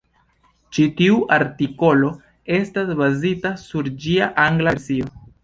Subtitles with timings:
[0.77, 2.09] Ĉi tiu artikolo
[2.57, 5.15] estas bazita sur ĝia angla versio.